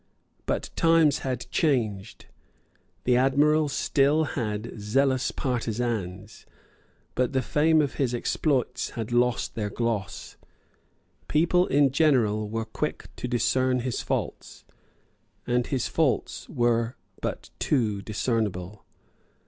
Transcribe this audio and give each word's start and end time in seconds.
But 0.47 0.71
times 0.75 1.19
had 1.19 1.45
changed. 1.51 2.25
The 3.03 3.17
Admiral 3.17 3.69
still 3.69 4.23
had 4.23 4.71
zealous 4.81 5.29
partisans; 5.29 6.47
but 7.13 7.33
the 7.33 7.41
fame 7.43 7.81
of 7.83 7.93
his 8.01 8.11
exploits 8.15 8.89
had 8.97 9.11
lost 9.11 9.53
their 9.53 9.69
gloss; 9.69 10.37
people 11.27 11.67
in 11.67 11.91
general 11.91 12.49
were 12.49 12.65
quick 12.65 13.11
to 13.17 13.27
discern 13.27 13.81
his 13.81 14.01
faults; 14.01 14.65
and 15.45 15.67
his 15.67 15.87
faults 15.87 16.49
were 16.49 16.95
but 17.21 17.51
too 17.59 18.01
discernible. 18.01 18.83